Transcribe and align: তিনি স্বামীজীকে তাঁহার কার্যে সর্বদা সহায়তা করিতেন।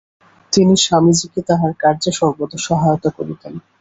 তিনি 0.53 0.73
স্বামীজীকে 0.77 1.39
তাঁহার 1.47 1.73
কার্যে 1.79 2.11
সর্বদা 2.11 2.57
সহায়তা 2.67 3.09
করিতেন। 3.17 3.53